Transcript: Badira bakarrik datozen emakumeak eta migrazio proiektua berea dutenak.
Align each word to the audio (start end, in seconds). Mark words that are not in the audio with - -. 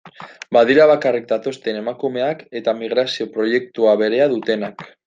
Badira 0.55 0.87
bakarrik 0.91 1.27
datozen 1.33 1.77
emakumeak 1.83 2.43
eta 2.63 2.77
migrazio 2.81 3.33
proiektua 3.39 3.97
berea 4.05 4.31
dutenak. 4.37 4.89